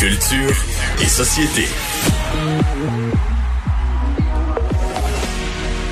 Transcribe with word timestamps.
Culture 0.00 0.56
et 1.02 1.04
société. 1.04 1.68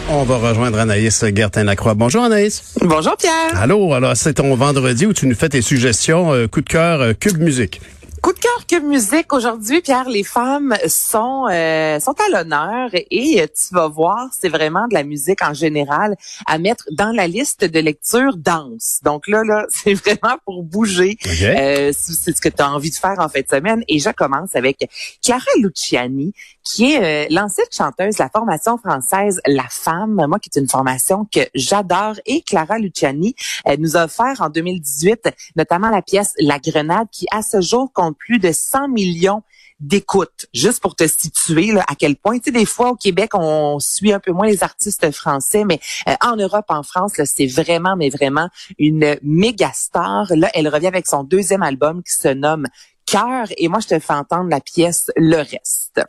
On 0.09 0.23
va 0.23 0.37
rejoindre 0.39 0.79
Anaïs 0.79 1.23
Gertin-Lacroix. 1.35 1.93
Bonjour 1.93 2.23
Anaïs. 2.23 2.73
Bonjour 2.81 3.19
Pierre. 3.19 3.35
Allô, 3.55 3.93
alors 3.93 4.17
c'est 4.17 4.33
ton 4.33 4.55
vendredi 4.55 5.05
où 5.05 5.13
tu 5.13 5.27
nous 5.27 5.35
fais 5.35 5.51
tes 5.51 5.61
suggestions 5.61 6.33
euh, 6.33 6.47
coup 6.47 6.63
de 6.63 6.69
cœur 6.71 7.03
euh, 7.03 7.13
Cube 7.13 7.37
Musique. 7.37 7.83
Coup 8.23 8.33
de 8.33 8.39
cœur 8.39 8.67
que 8.67 8.81
musique 8.81 9.33
aujourd'hui, 9.33 9.81
Pierre, 9.81 10.09
les 10.09 10.25
femmes 10.25 10.75
sont 10.89 11.47
euh, 11.51 12.01
sont 12.01 12.15
à 12.27 12.31
l'honneur 12.33 12.91
et 12.93 13.47
tu 13.49 13.75
vas 13.75 13.87
voir, 13.89 14.29
c'est 14.33 14.49
vraiment 14.49 14.89
de 14.89 14.95
la 14.95 15.05
musique 15.05 15.43
en 15.43 15.55
général 15.55 16.17
à 16.47 16.59
mettre 16.59 16.85
dans 16.91 17.13
la 17.13 17.29
liste 17.29 17.65
de 17.65 17.79
lecture 17.79 18.37
danse. 18.37 19.01
Donc 19.05 19.29
là, 19.29 19.45
là, 19.45 19.67
c'est 19.71 19.95
vraiment 19.95 20.37
pour 20.45 20.65
bouger. 20.65 21.17
Euh, 21.43 21.93
c'est 21.95 22.35
ce 22.35 22.41
que 22.41 22.49
tu 22.49 22.63
as 22.63 22.71
envie 22.71 22.91
de 22.91 22.97
faire 22.97 23.17
en 23.19 23.29
fin 23.29 23.41
de 23.41 23.49
semaine. 23.49 23.85
Et 23.89 23.99
je 23.99 24.11
commence 24.11 24.57
avec 24.57 24.89
Clara 25.23 25.45
Luciani, 25.61 26.33
qui 26.69 26.93
est 26.93 27.27
euh, 27.27 27.27
l'ancienne 27.31 27.67
chanteuse 27.71 28.19
la 28.19 28.29
formation 28.29 28.77
française 28.79 29.41
La 29.47 29.67
Femme, 29.71 30.27
moi 30.29 30.39
qui 30.39 30.51
est 30.55 30.61
une 30.61 30.69
formation 30.69 31.27
que 31.33 31.41
j'adore. 31.55 32.15
Et 32.27 32.43
Clara 32.43 32.79
Luciani 32.79 33.35
nous 33.79 33.97
a 33.97 34.05
offert 34.05 34.41
en 34.41 34.51
2018 34.51 35.29
notamment 35.57 35.89
la 35.89 36.03
pièce 36.03 36.33
La 36.39 36.59
Grenade, 36.59 37.09
qui 37.11 37.27
à 37.31 37.43
ce 37.43 37.61
jour 37.61 37.91
compte 37.93 38.17
plus 38.19 38.39
de 38.39 38.53
100 38.53 38.89
millions 38.89 39.43
d'écoute, 39.81 40.47
juste 40.53 40.81
pour 40.81 40.97
te 40.97 41.07
situer 41.07 41.73
là, 41.73 41.85
à 41.89 41.95
quel 41.95 42.17
point. 42.17 42.39
Tu 42.39 42.47
sais, 42.47 42.51
des 42.51 42.67
fois 42.67 42.91
au 42.91 42.97
Québec, 42.97 43.31
on 43.35 43.79
suit 43.79 44.13
un 44.13 44.19
peu 44.19 44.33
moins 44.33 44.47
les 44.47 44.65
artistes 44.65 45.11
français, 45.13 45.65
mais 45.65 45.79
euh, 46.09 46.15
en 46.21 46.37
Europe, 46.37 46.67
en 46.69 46.83
France, 46.83 47.13
c'est 47.25 47.47
vraiment, 47.47 47.95
mais 47.97 48.11
vraiment 48.11 48.49
une 48.79 49.17
méga 49.23 49.71
star. 49.73 50.27
Là, 50.31 50.51
elle 50.55 50.69
revient 50.69 50.89
avec 50.89 51.07
son 51.07 51.23
deuxième 51.23 51.63
album 51.63 52.03
qui 52.03 52.13
se 52.13 52.29
nomme 52.29 52.67
Cœur, 53.11 53.47
et 53.57 53.69
moi, 53.69 53.81
je 53.81 53.89
te 53.89 53.99
fais 53.99 54.13
entendre 54.13 54.51
la 54.51 54.61
pièce 54.61 55.11
Le 55.17 55.39
Reste. 55.39 56.03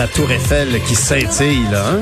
La 0.00 0.08
tour 0.08 0.30
Eiffel 0.30 0.82
qui 0.84 0.94
scintille, 0.94 1.62
là. 1.70 1.90
Hein? 1.90 2.00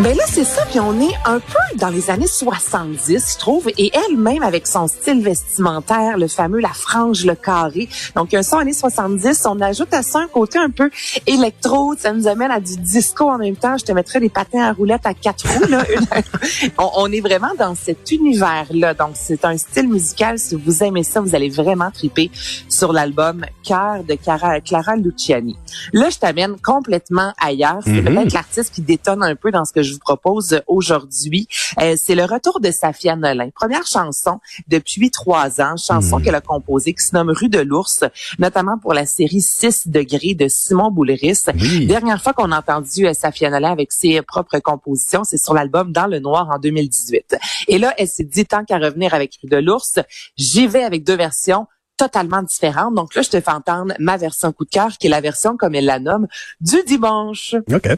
Ben 0.00 0.16
là, 0.16 0.24
c'est 0.26 0.42
ça. 0.42 0.66
Puis 0.68 0.80
on 0.80 1.00
est 1.00 1.14
un 1.24 1.38
peu 1.38 1.76
dans 1.76 1.90
les 1.90 2.10
années 2.10 2.26
70, 2.26 3.34
je 3.34 3.38
trouve. 3.38 3.68
Et 3.78 3.92
elle-même, 3.94 4.42
avec 4.42 4.66
son 4.66 4.88
style 4.88 5.22
vestimentaire, 5.22 6.18
le 6.18 6.26
fameux 6.26 6.58
la 6.58 6.70
frange, 6.70 7.24
le 7.24 7.36
carré. 7.36 7.88
Donc, 8.16 8.34
un 8.34 8.42
son 8.42 8.56
années 8.56 8.72
70, 8.72 9.46
on 9.46 9.60
ajoute 9.60 9.94
à 9.94 10.02
ça 10.02 10.18
un 10.18 10.26
côté 10.26 10.58
un 10.58 10.70
peu 10.70 10.90
électro. 11.28 11.94
Ça 11.96 12.12
nous 12.12 12.26
amène 12.26 12.50
à 12.50 12.58
du 12.58 12.78
disco 12.78 13.30
en 13.30 13.38
même 13.38 13.54
temps. 13.54 13.78
Je 13.78 13.84
te 13.84 13.92
mettrais 13.92 14.18
des 14.18 14.28
patins 14.28 14.64
à 14.64 14.72
roulettes 14.72 15.06
à 15.06 15.14
quatre 15.14 15.46
roues. 15.46 15.68
Là. 15.68 15.84
on, 16.78 16.90
on 16.96 17.12
est 17.12 17.20
vraiment 17.20 17.54
dans 17.56 17.76
cet 17.76 18.10
univers-là. 18.10 18.94
Donc, 18.94 19.10
c'est 19.14 19.44
un 19.44 19.56
style 19.56 19.88
musical. 19.88 20.40
Si 20.40 20.56
vous 20.56 20.82
aimez 20.82 21.04
ça, 21.04 21.20
vous 21.20 21.36
allez 21.36 21.50
vraiment 21.50 21.92
triper 21.92 22.28
sur 22.76 22.92
l'album 22.92 23.44
Cœur 23.64 24.04
de 24.04 24.14
Clara, 24.14 24.60
Clara 24.60 24.96
Luciani. 24.96 25.56
Là, 25.94 26.10
je 26.10 26.18
t'amène 26.18 26.56
complètement 26.60 27.32
ailleurs. 27.40 27.80
C'est 27.84 28.02
peut-être 28.02 28.32
l'artiste 28.34 28.74
qui 28.74 28.82
détonne 28.82 29.22
un 29.22 29.34
peu 29.34 29.50
dans 29.50 29.64
ce 29.64 29.72
que 29.72 29.82
je 29.82 29.94
vous 29.94 29.98
propose 29.98 30.60
aujourd'hui. 30.66 31.48
Euh, 31.80 31.96
c'est 31.96 32.14
le 32.14 32.24
retour 32.24 32.60
de 32.60 32.70
Safia 32.70 33.16
Nolin. 33.16 33.48
Première 33.54 33.86
chanson 33.86 34.40
depuis 34.68 35.10
trois 35.10 35.60
ans, 35.60 35.76
chanson 35.76 36.20
qu'elle 36.20 36.34
a 36.34 36.40
composée 36.42 36.92
qui 36.92 37.02
se 37.02 37.14
nomme 37.14 37.30
Rue 37.30 37.48
de 37.48 37.60
l'Ours, 37.60 38.04
notamment 38.38 38.78
pour 38.78 38.92
la 38.92 39.06
série 39.06 39.40
6 39.40 39.88
degrés 39.88 40.34
de 40.34 40.48
Simon 40.48 40.90
Boulris. 40.90 41.44
Oui. 41.58 41.86
Dernière 41.86 42.22
fois 42.22 42.34
qu'on 42.34 42.52
a 42.52 42.58
entendu 42.58 43.06
euh, 43.06 43.14
Safia 43.14 43.48
Nolin 43.48 43.72
avec 43.72 43.90
ses 43.90 44.20
propres 44.20 44.58
compositions, 44.58 45.24
c'est 45.24 45.42
sur 45.42 45.54
l'album 45.54 45.92
Dans 45.92 46.06
le 46.06 46.18
Noir 46.18 46.50
en 46.50 46.58
2018. 46.58 47.36
Et 47.68 47.78
là, 47.78 47.94
elle 47.96 48.08
s'est 48.08 48.24
dit, 48.24 48.44
tant 48.44 48.64
qu'à 48.64 48.78
revenir 48.78 49.14
avec 49.14 49.38
Rue 49.42 49.48
de 49.48 49.56
l'Ours, 49.56 49.98
j'y 50.36 50.66
vais 50.66 50.84
avec 50.84 51.04
deux 51.04 51.16
versions 51.16 51.66
totalement 51.96 52.42
différentes. 52.42 52.94
Donc 52.94 53.14
là, 53.14 53.22
je 53.22 53.30
te 53.30 53.40
fais 53.40 53.50
entendre 53.50 53.94
ma 53.98 54.16
version 54.16 54.52
coup 54.52 54.64
de 54.64 54.70
cœur, 54.70 54.96
qui 54.98 55.06
est 55.06 55.10
la 55.10 55.20
version, 55.20 55.56
comme 55.56 55.74
elle 55.74 55.86
la 55.86 55.98
nomme, 55.98 56.26
du 56.60 56.82
dimanche. 56.86 57.54
OK. 57.72 57.88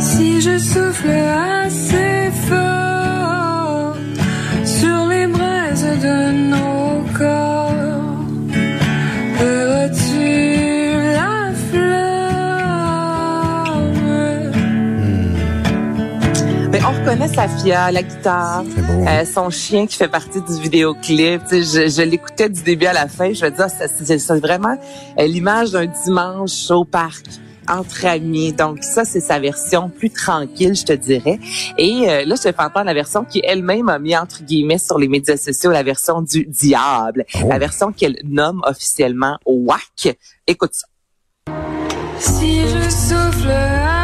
Si 0.00 0.40
je 0.40 0.58
souffle 0.58 1.53
la 17.68 18.02
guitare, 18.02 18.64
C'est 18.74 18.82
beau. 18.82 19.06
euh, 19.08 19.24
son 19.24 19.50
chien 19.50 19.86
qui 19.86 19.96
fait 19.96 20.08
partie 20.08 20.40
du 20.42 20.60
vidéoclip. 20.60 21.42
Tu 21.48 21.64
sais, 21.64 21.88
je 21.88 21.96
je 21.96 22.02
l'écoutais 22.02 22.48
du 22.48 22.62
début 22.62 22.86
à 22.86 22.92
la 22.92 23.08
fin. 23.08 23.32
Je 23.32 23.44
veux 23.44 23.50
dire, 23.50 23.66
c'est- 23.70 24.18
c'est 24.18 24.38
vraiment 24.40 24.76
euh, 25.18 25.26
l'image 25.26 25.70
d'un 25.72 25.86
dimanche 25.86 26.70
au 26.70 26.84
parc 26.84 27.24
entre 27.68 28.04
amis. 28.04 28.52
Donc 28.52 28.82
ça, 28.82 29.04
c'est 29.06 29.20
sa 29.20 29.38
version 29.38 29.88
plus 29.88 30.10
tranquille, 30.10 30.74
je 30.74 30.84
te 30.84 30.92
dirais. 30.92 31.38
Et 31.78 32.08
euh, 32.10 32.24
là, 32.26 32.34
je 32.36 32.42
te 32.42 32.52
fais 32.52 32.60
entendre 32.62 32.84
la 32.86 32.94
version 32.94 33.24
qui 33.24 33.40
elle-même 33.42 33.88
a 33.88 33.98
mis 33.98 34.16
entre 34.16 34.42
guillemets 34.42 34.78
sur 34.78 34.98
les 34.98 35.08
médias 35.08 35.36
sociaux, 35.38 35.70
la 35.70 35.82
version 35.82 36.20
du 36.20 36.44
diable, 36.44 37.24
Oh. 37.42 37.48
la 37.48 37.58
version 37.58 37.92
qu'elle 37.92 38.18
nomme 38.24 38.60
officiellement 38.66 39.38
WAC. 39.46 40.16
Écoute 40.46 40.72
ça. 40.74 40.86
Si 42.18 42.60
je 42.60 42.90
souffle 42.90 43.50
assez 43.50 44.03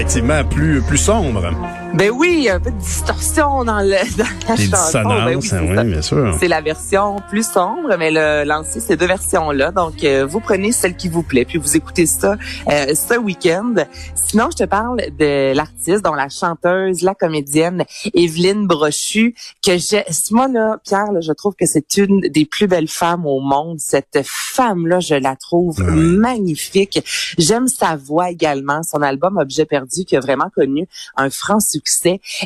effectivement 0.00 0.42
plus, 0.44 0.80
plus 0.80 0.96
sombre. 0.96 1.52
Ben 1.94 2.10
oui, 2.10 2.48
un 2.48 2.60
peu 2.60 2.70
de 2.70 2.78
distorsion 2.78 3.64
dans, 3.64 3.80
le, 3.80 4.16
dans 4.16 4.24
la 4.48 4.56
Des 4.56 4.66
chanson. 4.68 5.02
Ben 5.02 5.36
oui, 5.36 5.42
c'est 5.42 5.58
oui, 5.58 5.84
bien 5.84 6.00
sûr. 6.00 6.36
C'est 6.38 6.48
la 6.48 6.60
version 6.60 7.16
plus 7.28 7.46
sombre, 7.46 7.94
mais 7.98 8.10
le 8.10 8.44
lancé 8.44 8.80
ces 8.80 8.96
deux 8.96 9.06
versions-là. 9.06 9.70
Donc, 9.72 10.02
euh, 10.04 10.24
vous 10.24 10.40
prenez 10.40 10.72
celle 10.72 10.96
qui 10.96 11.08
vous 11.08 11.22
plaît, 11.22 11.44
puis 11.44 11.58
vous 11.58 11.76
écoutez 11.76 12.06
ça 12.06 12.36
euh, 12.70 12.94
ce 12.94 13.18
week-end. 13.18 13.74
Sinon, 14.14 14.48
je 14.52 14.58
te 14.58 14.64
parle 14.64 15.02
de 15.18 15.52
l'artiste, 15.52 16.02
dont 16.04 16.14
la 16.14 16.28
chanteuse, 16.28 17.02
la 17.02 17.14
comédienne 17.14 17.84
Evelyne 18.14 18.66
Brochu, 18.66 19.34
que 19.64 19.76
j'ai, 19.76 20.04
moi 20.30 20.46
là, 20.48 20.78
Pierre, 20.84 21.10
là, 21.12 21.20
je 21.20 21.32
trouve 21.32 21.54
que 21.54 21.66
c'est 21.66 21.96
une 21.98 22.20
des 22.20 22.46
plus 22.46 22.68
belles 22.68 22.88
femmes 22.88 23.26
au 23.26 23.40
monde. 23.40 23.78
Cette 23.80 24.20
femme-là, 24.24 25.00
je 25.00 25.16
la 25.16 25.34
trouve 25.36 25.78
Ouais. 25.80 25.90
magnifique. 25.90 27.02
J'aime 27.36 27.66
sa 27.68 27.96
voix 27.96 28.30
également. 28.30 28.82
Son 28.84 29.02
album 29.02 29.36
Objet 29.38 29.64
perdu, 29.66 30.04
qui 30.04 30.16
a 30.16 30.20
vraiment 30.20 30.50
connu 30.54 30.86
un 31.16 31.28
franc 31.30 31.58
succès. 31.60 31.79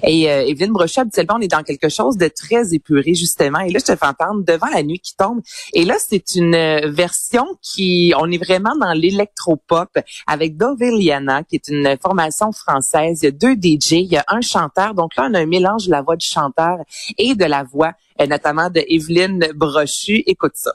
Et 0.02 0.30
euh, 0.30 0.46
Evelyne 0.46 0.72
Brochu, 0.72 1.00
habituellement, 1.00 1.36
on 1.38 1.40
est 1.40 1.48
dans 1.48 1.62
quelque 1.62 1.88
chose 1.88 2.16
de 2.16 2.28
très 2.28 2.74
épuré, 2.74 3.14
justement. 3.14 3.60
Et 3.60 3.70
là, 3.70 3.78
je 3.78 3.92
te 3.92 3.96
fais 3.96 4.06
entendre 4.06 4.44
Devant 4.44 4.68
la 4.68 4.82
nuit 4.82 5.00
qui 5.00 5.16
tombe. 5.16 5.40
Et 5.72 5.84
là, 5.84 5.94
c'est 5.98 6.34
une 6.34 6.54
euh, 6.54 6.90
version 6.90 7.46
qui, 7.62 8.12
on 8.18 8.30
est 8.30 8.42
vraiment 8.42 8.74
dans 8.80 8.92
l'électropop 8.92 9.90
avec 10.26 10.56
Doveliana, 10.56 11.42
qui 11.44 11.56
est 11.56 11.68
une 11.68 11.96
formation 12.00 12.52
française. 12.52 13.20
Il 13.22 13.26
y 13.26 13.28
a 13.28 13.30
deux 13.30 13.54
DJ, 13.54 13.92
il 13.92 14.12
y 14.12 14.16
a 14.16 14.24
un 14.28 14.40
chanteur. 14.40 14.94
Donc 14.94 15.16
là, 15.16 15.28
on 15.30 15.34
a 15.34 15.40
un 15.40 15.46
mélange 15.46 15.86
de 15.86 15.90
la 15.90 16.02
voix 16.02 16.16
du 16.16 16.26
chanteur 16.26 16.78
et 17.18 17.34
de 17.34 17.44
la 17.44 17.64
voix, 17.64 17.92
euh, 18.20 18.26
notamment 18.26 18.70
de 18.70 18.82
Evelyne 18.88 19.48
Brochu. 19.54 20.22
Écoute 20.26 20.54
ça. 20.54 20.72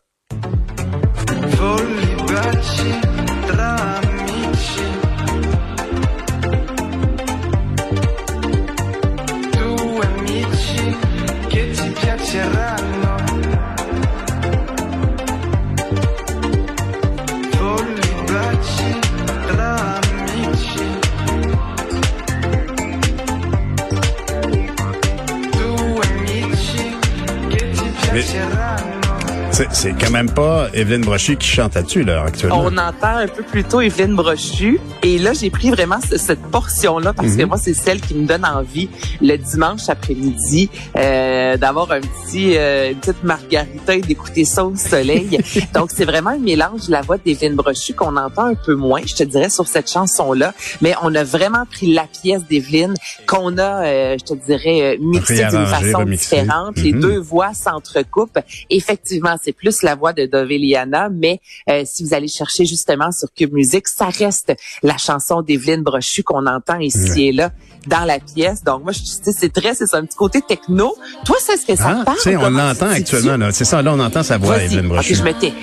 Вчера 28.21 28.78
C'est 29.59 29.67
c'est 29.73 29.91
quand 29.91 30.11
même 30.11 30.31
pas 30.31 30.69
Evelyne 30.73 31.01
Brochy 31.01 31.35
qui 31.35 31.45
chante 31.47 31.75
là-dessus, 31.75 32.03
là, 32.03 32.23
actuellement. 32.25 32.61
On 32.63 32.77
entend 32.77 33.17
un 33.17 33.27
peu 33.27 33.43
plus 33.43 33.65
tôt 33.65 33.81
Evelyne 33.81 34.15
Brochu. 34.15 34.79
Et 35.03 35.17
là, 35.17 35.33
j'ai 35.33 35.49
pris 35.49 35.69
vraiment 35.69 35.97
ce- 36.09 36.17
cette 36.17 36.41
portion-là 36.43 37.11
parce 37.11 37.29
Mhm. 37.33 37.37
que 37.37 37.43
moi, 37.43 37.57
c'est 37.57 37.73
celle 37.73 37.99
qui 37.99 38.13
me 38.15 38.25
donne 38.25 38.45
envie 38.45 38.87
le 39.21 39.35
dimanche 39.35 39.89
après-midi 39.89 40.69
euh, 40.95 41.57
d'avoir 41.57 41.91
un 41.91 41.99
petit, 41.99 42.55
euh, 42.55 42.91
une 42.91 42.99
petite 42.99 43.21
margarita 43.25 43.95
et 43.95 44.01
d'écouter 44.01 44.45
ça 44.45 44.63
au 44.65 44.75
soleil. 44.77 45.37
Donc, 45.73 45.89
c'est 45.93 46.05
vraiment 46.05 46.29
un 46.29 46.39
mélange 46.39 46.87
de 46.87 46.91
la 46.93 47.01
voix 47.01 47.17
d'Evelyne 47.17 47.55
Brochu 47.55 47.93
qu'on 47.93 48.15
entend 48.15 48.45
un 48.45 48.55
peu 48.55 48.75
moins, 48.75 49.01
je 49.05 49.13
te 49.15 49.23
dirais, 49.23 49.49
sur 49.49 49.67
cette 49.67 49.91
chanson-là. 49.91 50.53
Mais 50.81 50.93
on 51.01 51.13
a 51.15 51.25
vraiment 51.25 51.65
pris 51.69 51.93
la 51.93 52.05
pièce 52.05 52.43
d'Evelyne 52.49 52.93
qu'on 53.27 53.57
a, 53.57 53.83
euh, 53.83 54.17
je 54.17 54.23
te 54.23 54.33
dirais, 54.45 54.95
euh, 54.95 54.97
mixée 55.01 55.45
d'une 55.49 55.65
façon 55.65 55.97
remixée. 55.99 56.37
différente. 56.37 56.77
Les 56.77 56.93
Mhm. 56.93 57.01
deux 57.01 57.19
voix 57.19 57.53
s'entrecoupent. 57.53 58.39
Effectivement, 58.69 59.35
c'est 59.41 59.48
plus 59.53 59.81
la 59.83 59.95
voix 59.95 60.13
de 60.13 60.25
Doveliana, 60.25 61.09
mais 61.09 61.39
euh, 61.69 61.83
si 61.85 62.03
vous 62.03 62.13
allez 62.13 62.27
chercher 62.27 62.65
justement 62.65 63.11
sur 63.11 63.27
Cube 63.35 63.53
Music, 63.53 63.87
ça 63.87 64.05
reste 64.05 64.53
la 64.83 64.97
chanson 64.97 65.41
d'Evelyne 65.41 65.81
Brochu 65.83 66.23
qu'on 66.23 66.45
entend 66.45 66.79
ici 66.79 67.27
et 67.27 67.31
là 67.31 67.51
dans 67.87 68.03
la 68.05 68.19
pièce. 68.19 68.63
Donc 68.63 68.83
moi, 68.83 68.91
je 68.91 68.99
c'est 69.31 69.53
très, 69.53 69.73
c'est 69.73 69.87
ça, 69.87 69.97
un 69.97 70.05
petit 70.05 70.17
côté 70.17 70.41
techno. 70.41 70.95
Toi, 71.25 71.37
ça, 71.39 71.53
est-ce 71.53 71.65
que 71.65 71.75
ça 71.75 71.97
Ah, 72.01 72.03
parle? 72.05 72.17
on 72.37 72.49
l'entend 72.49 72.87
tu 72.93 73.03
te 73.03 73.15
actuellement, 73.15 73.37
là. 73.37 73.51
C'est 73.51 73.65
ça, 73.65 73.81
là, 73.81 73.93
on 73.93 73.99
entend 73.99 74.23
sa 74.23 74.37
voix. 74.37 74.61
Evelyne 74.61 74.87
Brochu. 74.89 75.15
je 75.15 75.23
me 75.23 75.31
tais. 75.33 75.53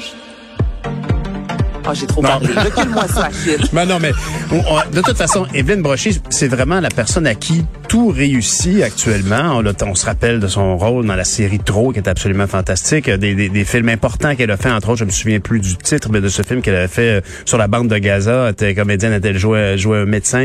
Oh, 1.88 1.92
j'ai 1.94 2.06
trop 2.06 2.20
Non. 2.20 2.28
parlé. 2.30 2.48
Recule-moi 2.48 3.06
ça, 3.06 3.26
Achille. 3.26 3.58
Ben 3.72 3.84
non, 3.86 3.98
mais 4.00 4.10
on- 4.50 4.56
on- 4.56 4.90
de 4.90 5.00
toute 5.02 5.16
façon, 5.16 5.46
Evelyne 5.54 5.82
Brochy, 5.82 6.20
c'est 6.30 6.48
vraiment 6.48 6.80
la 6.80 6.88
personne 6.88 7.26
à 7.28 7.36
qui 7.36 7.64
tout 7.96 8.08
réussit 8.08 8.82
actuellement. 8.82 9.58
On, 9.58 9.64
on 9.88 9.94
se 9.94 10.04
rappelle 10.04 10.38
de 10.38 10.48
son 10.48 10.76
rôle 10.76 11.06
dans 11.06 11.14
la 11.14 11.24
série 11.24 11.58
Trop, 11.58 11.92
qui 11.92 11.98
est 11.98 12.08
absolument 12.08 12.46
fantastique. 12.46 13.08
Des, 13.08 13.34
des, 13.34 13.48
des 13.48 13.64
films 13.64 13.88
importants 13.88 14.36
qu'elle 14.36 14.50
a 14.50 14.58
fait, 14.58 14.70
entre 14.70 14.90
autres, 14.90 14.98
je 14.98 15.06
me 15.06 15.10
souviens 15.10 15.40
plus 15.40 15.60
du 15.60 15.78
titre, 15.78 16.10
mais 16.12 16.20
de 16.20 16.28
ce 16.28 16.42
film 16.42 16.60
qu'elle 16.60 16.76
a 16.76 16.88
fait 16.88 17.08
euh, 17.08 17.20
sur 17.46 17.56
la 17.56 17.68
bande 17.68 17.88
de 17.88 17.96
Gaza. 17.96 18.48
Elle 18.48 18.52
était 18.52 18.74
comédienne, 18.74 19.12
elle 19.12 19.20
était 19.20 19.38
jouée, 19.38 19.78
jouait 19.78 20.00
un 20.00 20.04
médecin. 20.04 20.44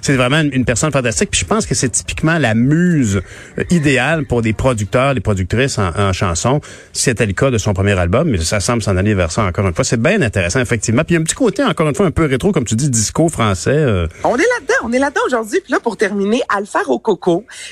C'est 0.00 0.16
vraiment 0.16 0.40
une, 0.40 0.50
une 0.52 0.64
personne 0.64 0.90
fantastique. 0.90 1.30
Puis 1.30 1.38
je 1.42 1.44
pense 1.46 1.66
que 1.66 1.76
c'est 1.76 1.88
typiquement 1.90 2.36
la 2.36 2.54
muse 2.56 3.22
euh, 3.58 3.64
idéale 3.70 4.24
pour 4.26 4.42
des 4.42 4.52
producteurs, 4.52 5.14
des 5.14 5.20
productrices 5.20 5.78
en, 5.78 5.92
en 5.96 6.12
chanson. 6.12 6.60
C'était 6.92 7.26
le 7.26 7.32
cas 7.32 7.52
de 7.52 7.58
son 7.58 7.74
premier 7.74 7.96
album, 7.96 8.28
mais 8.28 8.38
ça 8.38 8.58
semble 8.58 8.82
s'en 8.82 8.96
aller 8.96 9.14
vers 9.14 9.30
ça 9.30 9.44
encore 9.44 9.68
une 9.68 9.74
fois. 9.74 9.84
C'est 9.84 10.02
bien 10.02 10.20
intéressant, 10.20 10.58
effectivement. 10.58 11.04
Puis 11.04 11.14
il 11.14 11.18
y 11.18 11.18
a 11.18 11.20
un 11.20 11.24
petit 11.24 11.36
côté, 11.36 11.62
encore 11.62 11.88
une 11.88 11.94
fois, 11.94 12.06
un 12.06 12.10
peu 12.10 12.24
rétro, 12.26 12.50
comme 12.50 12.64
tu 12.64 12.74
dis, 12.74 12.90
disco 12.90 13.28
français. 13.28 13.70
euh, 13.70 14.08
On 14.24 14.34
est 14.34 14.38
là-dedans, 14.38 14.74
on 14.82 14.92
est 14.92 14.98
là-dedans 14.98 15.22
aujourd'hui. 15.28 15.60
Puis 15.62 15.70
là, 15.72 15.78
pour 15.78 15.96
terminer, 15.96 16.40
Alpha 16.48 16.80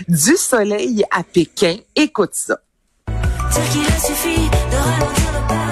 Du 0.09 0.37
soleil 0.37 1.05
à 1.11 1.23
Pékin. 1.23 1.77
Écoute 1.95 2.35
ça. 2.35 2.59
Dire 3.51 3.69
qu'il 3.71 3.87
a 3.87 3.99
suffi 3.99 4.37
de 4.37 4.77
ralentir 4.77 5.31
le 5.33 5.41
pas 5.49 5.67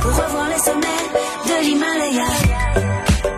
pour 0.00 0.10
revoir 0.10 0.48
les 0.48 0.58
sommets 0.58 1.06
de 1.46 1.56
l'Himalaya. 1.64 2.28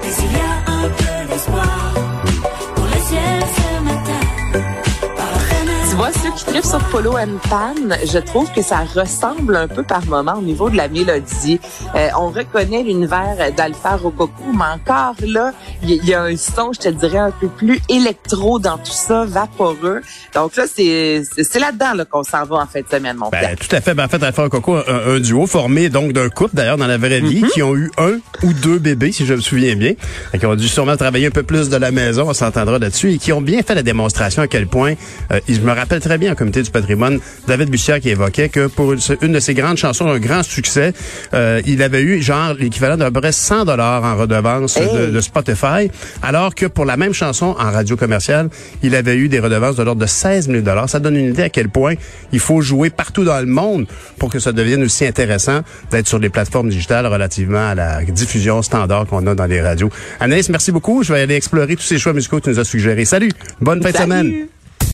Mais 0.03 0.15
il 0.19 0.32
y 0.32 0.37
a 0.37 0.53
un 0.73 0.88
peu 0.88 1.32
d'espoir 1.32 1.94
pour 2.75 2.85
le 2.85 2.99
ciel 3.09 3.43
ce 3.56 3.69
matin. 3.82 4.23
Par 5.17 5.31
la 5.32 5.38
fenêtre. 5.38 5.88
Tu 5.91 5.97
vois, 5.97 6.12
trivent 6.42 6.64
sur 6.64 6.81
Polo 6.90 7.16
and 7.16 7.38
Pan, 7.48 7.75
je 8.04 8.19
trouve 8.19 8.50
que 8.52 8.62
ça 8.62 8.78
ressemble 8.94 9.54
un 9.54 9.69
peu 9.69 9.82
par 9.82 10.04
moment 10.06 10.34
au 10.38 10.42
niveau 10.42 10.69
de 10.69 10.76
la 10.76 10.88
mélodie. 10.88 11.60
Euh, 11.94 12.08
on 12.19 12.31
reconnaît 12.31 12.82
l'univers 12.82 13.36
d'Alpha 13.56 13.96
Rococo, 13.96 14.42
mais 14.52 14.64
encore 14.64 15.14
là, 15.26 15.52
il 15.82 16.04
y, 16.04 16.14
a 16.14 16.22
un 16.22 16.36
son, 16.36 16.72
je 16.72 16.81
te 16.81 16.88
dirais, 16.88 17.19
un 17.19 17.31
peu 17.31 17.46
plus 17.48 17.81
électro 17.88 18.58
dans 18.58 18.78
tout 18.78 18.90
ça, 18.90 19.25
vaporeux. 19.25 20.02
Donc 20.34 20.56
là, 20.56 20.64
c'est 20.66 21.22
là-dedans 21.60 21.94
là, 21.94 22.04
qu'on 22.04 22.25
s'en 22.25 22.44
va 22.44 22.56
en 22.56 22.66
fin 22.66 22.81
de 22.81 22.88
semaine, 22.90 23.16
mon 23.16 23.28
Ben, 23.28 23.56
tout 23.56 23.75
à 23.75 23.81
fait. 23.81 23.94
Ben, 23.94 24.06
en 24.06 24.08
fait, 24.08 24.22
Alpha 24.22 24.48
Coco, 24.48 24.76
un, 24.76 25.14
un 25.14 25.20
duo 25.20 25.46
formé 25.46 25.88
donc 25.88 26.12
d'un 26.12 26.28
couple, 26.31 26.56
d'ailleurs, 26.56 26.78
dans 26.78 26.88
la 26.88 26.98
vraie 26.98 27.20
vie, 27.20 27.44
qui 27.52 27.62
ont 27.62 27.76
eu 27.76 27.90
un 27.98 28.14
ou 28.42 28.52
deux 28.52 28.78
bébés, 28.78 29.12
si 29.12 29.25
je 29.25 29.34
me 29.34 29.40
souviens 29.40 29.76
bien, 29.76 29.92
et 30.32 30.38
qui 30.38 30.46
ont 30.46 30.56
dû 30.56 30.69
sûrement 30.69 30.96
travailler 30.96 31.26
un 31.26 31.31
peu 31.31 31.44
plus 31.44 31.69
de 31.69 31.76
la 31.76 31.90
maison, 31.90 32.28
on 32.28 32.34
s'entendra 32.34 32.78
là-dessus, 32.78 33.12
et 33.12 33.19
qui 33.19 33.32
ont 33.32 33.42
bien 33.42 33.62
fait 33.62 33.75
la 33.75 33.82
démonstration 33.82 34.42
à 34.42 34.48
quel 34.48 34.66
point, 34.66 34.94
euh, 35.32 35.40
je 35.48 35.60
me 35.60 35.72
rappelle 35.72 36.00
très 36.00 36.19
bien 36.19 36.24
au 36.31 36.35
comité 36.35 36.62
du 36.62 36.71
patrimoine, 36.71 37.19
David 37.47 37.71
Bussière 37.71 38.00
qui 38.00 38.11
évoquait 38.11 38.49
que 38.49 38.67
pour 38.67 38.93
une, 38.93 39.00
une 39.23 39.32
de 39.32 39.41
ses 39.41 39.55
grandes 39.55 39.76
chansons, 39.76 40.09
un 40.09 40.19
grand 40.19 40.43
succès, 40.43 40.93
euh, 41.32 41.61
il 41.67 41.82
avait 41.82 42.03
eu 42.03 42.21
genre 42.23 42.55
l'équivalent 42.55 42.97
peu 43.15 43.21
près 43.21 43.32
100 43.32 43.65
dollars 43.65 44.05
en 44.05 44.17
redevance 44.17 44.75
de, 44.76 44.82
Hey! 44.82 45.12
de 45.12 45.21
Spotify, 45.21 45.91
alors 46.23 46.55
que 46.55 46.67
pour 46.67 46.85
la 46.85 46.97
même 46.97 47.12
chanson 47.12 47.55
en 47.59 47.71
radio 47.71 47.97
commerciale, 47.97 48.49
il 48.82 48.94
avait 48.94 49.17
eu 49.17 49.29
des 49.29 49.41
redevances 49.41 49.76
de 49.76 49.82
l'ordre 49.82 50.00
de 50.00 50.06
16 50.06 50.49
000 50.49 50.61
dollars. 50.61 50.88
Ça 50.88 51.00
donne 51.00 51.17
une 51.17 51.31
idée 51.31 51.44
à 51.44 51.49
quel 51.49 51.69
point 51.69 51.94
il 52.32 52.41
faut 52.41 52.61
jouer 52.61 52.91
partout 52.91 53.25
dans 53.25 53.41
le 53.41 53.47
monde 53.47 53.87
pour 54.19 54.31
que 54.31 54.38
ça 54.38 54.53
devienne 54.53 54.82
aussi 54.82 55.06
intéressant 55.06 55.61
d'être 55.91 56.09
sur 56.09 56.19
les 56.19 56.29
plateformes 56.29 56.69
digitales 56.69 57.06
relativement 57.06 57.69
à 57.69 57.75
la 57.75 58.03
diffusion 58.05 58.62
standard 58.62 59.06
qu'on 59.06 59.27
a 59.27 59.35
dans 59.35 59.47
les 59.47 59.61
radios. 59.61 59.91
Anaïs, 60.20 60.49
merci 60.49 60.73
beaucoup. 60.73 61.03
Je 61.03 61.12
vais 61.12 61.20
aller 61.20 61.35
explorer 61.35 61.77
tous 61.77 61.82
ces 61.82 61.99
choix 61.99 62.12
musicaux 62.12 62.38
que 62.38 62.44
tu 62.44 62.50
nous 62.50 62.61
as 62.61 62.65
suggérés. 62.65 63.05
Salut! 63.05 63.31
Bonne 63.61 63.82
fin 63.82 63.91
de 63.91 63.97
semaine! 63.97 64.54